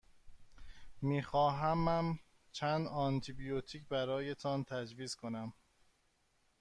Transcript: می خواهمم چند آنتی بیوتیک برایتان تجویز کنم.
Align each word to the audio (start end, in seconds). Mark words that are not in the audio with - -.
می 1.01 1.23
خواهمم 1.23 2.19
چند 2.51 2.87
آنتی 2.87 3.33
بیوتیک 3.33 3.87
برایتان 3.87 4.63
تجویز 4.63 5.15
کنم. 5.15 5.53